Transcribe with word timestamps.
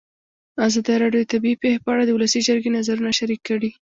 ازادي 0.67 0.93
راډیو 1.03 1.21
د 1.23 1.29
طبیعي 1.33 1.55
پېښې 1.61 1.81
په 1.83 1.89
اړه 1.93 2.03
د 2.05 2.11
ولسي 2.13 2.39
جرګې 2.47 2.75
نظرونه 2.77 3.11
شریک 3.19 3.41
کړي. 3.49 3.69